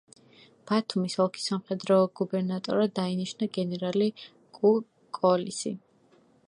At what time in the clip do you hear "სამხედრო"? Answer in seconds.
1.49-1.97